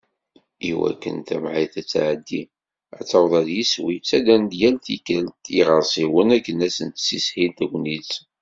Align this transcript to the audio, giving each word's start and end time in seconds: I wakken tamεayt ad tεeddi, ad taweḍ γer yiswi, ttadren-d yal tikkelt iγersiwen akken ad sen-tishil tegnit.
I 0.69 0.71
wakken 0.79 1.17
tamεayt 1.27 1.73
ad 1.81 1.87
tεeddi, 1.91 2.43
ad 2.99 3.05
taweḍ 3.09 3.33
γer 3.33 3.49
yiswi, 3.55 3.95
ttadren-d 3.99 4.53
yal 4.61 4.77
tikkelt 4.85 5.43
iγersiwen 5.57 6.29
akken 6.37 6.57
ad 6.67 6.73
sen-tishil 6.77 7.51
tegnit. 7.59 8.11